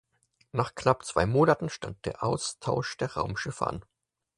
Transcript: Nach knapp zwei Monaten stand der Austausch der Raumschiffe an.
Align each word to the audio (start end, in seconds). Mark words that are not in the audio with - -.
Nach 0.51 0.73
knapp 0.73 1.05
zwei 1.05 1.27
Monaten 1.27 1.69
stand 1.69 2.07
der 2.07 2.23
Austausch 2.23 2.97
der 2.97 3.13
Raumschiffe 3.17 3.67
an. 3.67 3.85